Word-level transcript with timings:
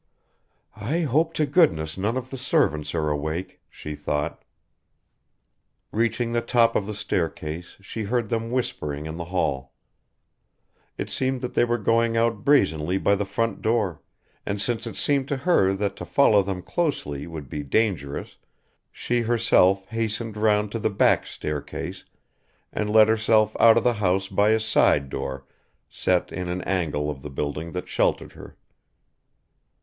"I 0.75 1.01
hope 1.01 1.35
to 1.35 1.45
goodness 1.45 1.95
none 1.95 2.17
of 2.17 2.31
the 2.31 2.37
servants 2.39 2.95
are 2.95 3.09
awake," 3.11 3.61
she 3.69 3.93
thought... 3.93 4.43
Reaching 5.91 6.31
the 6.31 6.41
top 6.41 6.75
of 6.75 6.87
the 6.87 6.95
staircase 6.95 7.77
she 7.81 8.05
heard 8.05 8.29
them 8.29 8.49
whispering 8.49 9.05
in 9.05 9.17
the 9.17 9.25
hall. 9.25 9.73
It 10.97 11.11
seemed 11.11 11.41
that 11.41 11.53
they 11.53 11.65
were 11.65 11.77
going 11.77 12.17
out 12.17 12.43
brazenly 12.43 12.97
by 12.97 13.13
the 13.13 13.27
front 13.27 13.61
door, 13.61 14.01
and 14.43 14.59
since 14.59 14.87
it 14.87 14.95
seemed 14.95 15.27
to 15.27 15.37
her 15.37 15.75
that 15.75 15.95
to 15.97 16.05
follow 16.05 16.41
them 16.41 16.63
closely 16.63 17.27
would 17.27 17.47
be 17.47 17.61
dangerous 17.61 18.37
she 18.91 19.21
herself 19.21 19.85
hastened 19.89 20.35
round 20.35 20.71
to 20.71 20.79
the 20.79 20.89
back 20.89 21.27
staircase 21.27 22.05
and 22.73 22.89
let 22.91 23.07
herself 23.07 23.55
out 23.59 23.77
of 23.77 23.83
the 23.83 23.93
house 24.01 24.27
by 24.27 24.49
a 24.49 24.59
side 24.59 25.09
door 25.09 25.45
set 25.91 26.31
in 26.31 26.49
an 26.49 26.63
angle 26.63 27.07
of 27.07 27.21
the 27.21 27.29
building 27.29 27.71
that 27.73 27.87
sheltered 27.87 28.31
her. 28.31 28.57